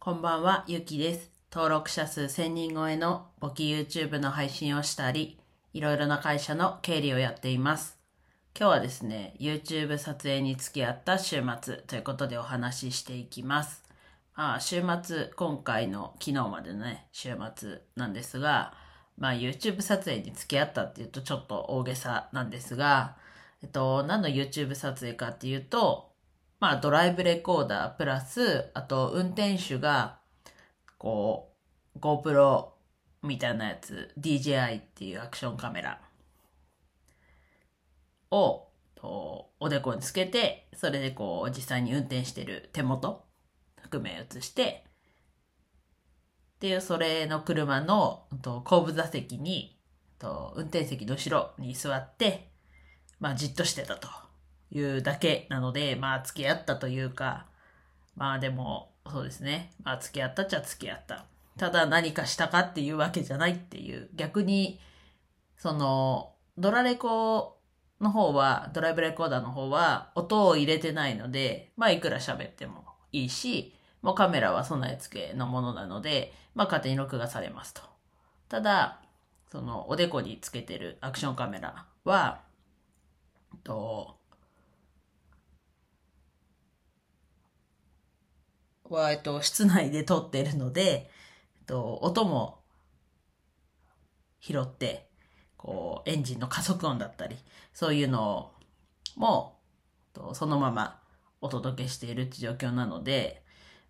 [0.00, 1.32] こんばんは、ゆきです。
[1.52, 5.40] 登録者数1000人超えの簿記 YouTube の配信をしたり、
[5.74, 7.98] いろいろな会社の経理をやっています。
[8.56, 13.82] 今日はですね、YouTube 撮影に付き合った週末ということでお話ししていきます。
[14.36, 18.74] まあ、週末、今回の昨日までのね、週末なんですが、
[19.18, 23.16] まあ、YouTube 撮影に付き合ったっていうとちょっと大げさなんですが、
[23.64, 26.12] えっと、何の YouTube 撮影かっていうと、
[26.60, 30.18] まあ、ドライブレコーダープラス、あと、運転手が、
[30.98, 31.54] こ
[31.94, 32.70] う、GoPro
[33.22, 36.00] みたいなやつ、DJI っていうアクションカメラ
[38.32, 38.66] を、
[38.96, 43.24] とおでこにつけて、それでこう、実際に運転してる手元、
[43.80, 44.84] 含め映して、
[46.56, 49.78] っていう、それの車のと後部座席に、
[50.18, 52.50] と運転席の後ろに座って、
[53.20, 54.27] まあ、じっとしてたと。
[54.70, 57.46] いうだけなので、まあ、付き合ったというか、
[58.16, 59.72] まあでも、そうですね。
[59.82, 61.24] まあ、付き合ったっちゃ付き合った。
[61.56, 64.80] ただ何かしたかっていうわけじゃないっていう、逆に、
[65.56, 67.58] その、ドラレコ
[68.00, 77.82] の方は、ドライブレコーダーの方は、音を入れてないので、まあ、いくら喋ってもいいし、もうカメラは備え付けのものなので、まあ、勝手に録画されますと。
[78.48, 79.00] ただ、
[79.50, 82.42] その、おでこにつけてるアクションカメラは、
[83.64, 84.17] と、
[88.94, 91.10] は、えっと、室内で撮ってるので、
[91.56, 92.58] えっと、音も
[94.40, 95.08] 拾って、
[95.56, 97.36] こう、エンジンの加速音だったり、
[97.72, 98.52] そういうの
[99.16, 99.58] も、
[100.12, 101.00] とそのまま
[101.40, 103.42] お届けしているって状況なので、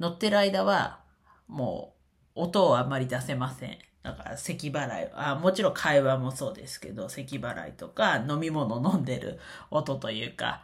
[0.00, 1.00] 乗ってる間は、
[1.48, 1.94] も
[2.36, 3.78] う、音をあんまり出せません。
[4.02, 9.38] だから、咳払い、あ、もちろん会話もそうですけど、咳払いとか、飲み物飲んでる
[9.70, 10.62] 音というか、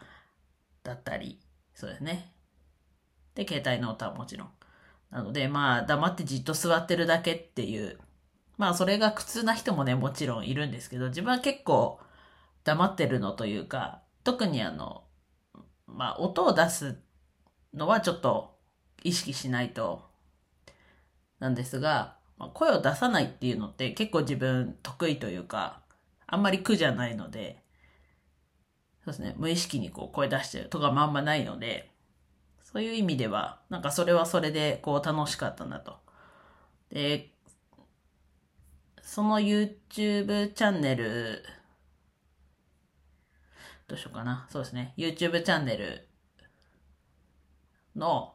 [0.82, 1.38] だったり、
[1.74, 2.32] そうですね。
[3.34, 4.50] で、携帯の音はもちろん。
[5.10, 7.98] なので、まあ、黙ってじっと座ってるだけっていう、
[8.58, 11.98] まあ、それが苦痛な人もね、もちろんいるんですけど、自分は結構
[12.64, 15.04] 黙ってるのというか、特にあの、
[15.86, 17.00] まあ、音を出す
[17.74, 18.58] のはちょっと
[19.02, 20.08] 意識しないと、
[21.38, 25.80] なんですが、まあ、声を出さないっていうのって結構自分得意というか、
[26.26, 27.62] あんまり苦じゃないので、
[29.04, 31.90] そうですね、無意識にこう声出してるとかもあんまないので、
[32.72, 35.98] そういう意味では、なんかそれはそれでこう楽しかったなと。
[36.90, 37.32] で、
[39.02, 41.44] その YouTube チャンネル、
[43.88, 44.46] どうしようかな。
[44.50, 44.94] そうですね。
[44.96, 46.08] YouTube チャンネル
[47.96, 48.34] の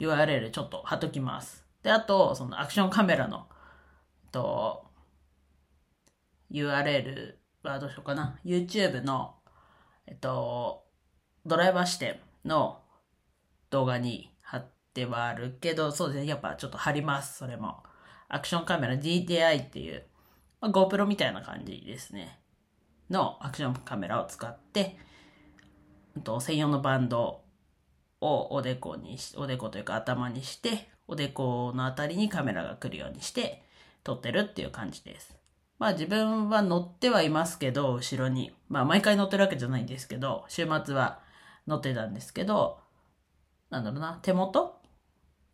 [0.00, 1.64] URL ちょっと貼っときます。
[1.84, 3.46] で、あと、そのアクションカメラの、
[4.32, 4.84] と、
[6.50, 8.40] URL はどうしようかな。
[8.44, 9.36] YouTube の、
[10.06, 10.84] えっと、
[11.46, 12.83] ドライバー視点の
[13.74, 16.26] 動画に貼ってはあるけど、そうですね。
[16.26, 17.38] やっぱちょっと貼ります。
[17.38, 17.82] それも。
[18.28, 20.04] アクションカメラ DTI っていう、
[20.60, 22.38] まあ、GoPro みたいな感じですね。
[23.10, 24.96] のアクションカメラを使って、
[26.22, 27.42] と専用のバンド
[28.20, 33.64] をおでこにし、おでこというか頭にして、おでこのあたりにカメラが来るようにして
[34.04, 35.36] 撮ってるっていう感じです。
[35.80, 38.52] まあ自分は乗ってはいますけど、後ろに。
[38.68, 41.18] まあ毎回乗ってるわけじゃないんですけど、週末は
[41.66, 42.83] 乗ってたんですけど、
[43.74, 44.80] なんだろうな、手元？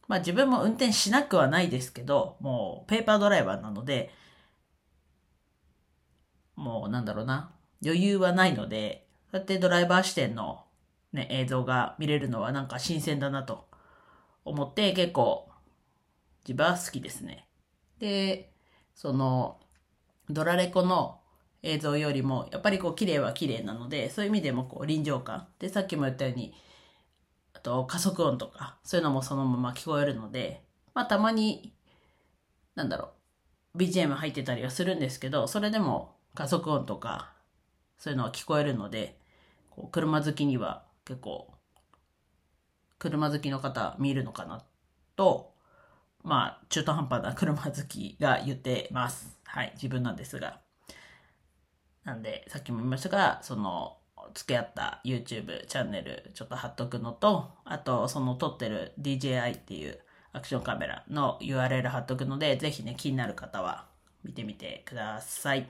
[0.06, 4.12] まあ自分も運転しなくはないですけど、もうペーパードライバーなので、
[6.54, 10.64] もうなんだろうな、余裕はないので、そうやってドライバー視点の
[11.12, 13.68] ね、映像が見れるのはなんか新鮮だなと
[14.44, 15.48] 思って結構
[16.46, 17.46] 自分は好きですね。
[17.98, 18.52] で、
[18.94, 19.60] その
[20.28, 21.20] ドラレコの
[21.62, 25.48] 映像よりもやっぱりこう綺麗は綺麗なので、そういう意味でもこう臨場感。
[25.58, 26.54] で、さっきも言ったように、
[27.62, 31.74] と加速音とか、そういうのもそのまま聞こえるので、まあたまに、
[32.74, 33.10] なんだろ
[33.74, 37.32] う、BGM 入ってたりはするんですけど、それでも加速音とか、
[37.98, 39.18] そういうのは聞こえるので、
[39.70, 41.52] こう車好きには結構、
[42.98, 44.62] 車好きの方見るのかな
[45.16, 45.54] と、
[46.22, 49.38] まあ中途半端な 車好きが言ってます。
[49.44, 50.60] はい、自分なんですが。
[52.04, 53.99] なんで、さっきも言いましたが、その、
[54.34, 59.98] 付き合った YouTube チャンネルちょっと貼っとくのと、あとその撮ってる DJI っていう
[60.32, 63.86] アクションカメラの URL 貼っとくので、ぜひね、気になる方は
[64.24, 65.68] 見てみてください。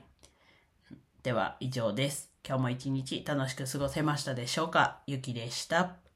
[1.23, 2.31] では以上です。
[2.47, 4.99] 今日も一日楽しく過ごせましたでしょうか？
[5.07, 6.10] ゆきでした。